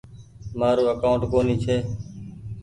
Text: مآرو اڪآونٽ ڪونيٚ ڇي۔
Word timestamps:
مآرو 0.59 0.83
اڪآونٽ 0.93 1.21
ڪونيٚ 1.33 1.61
ڇي۔ 1.63 1.77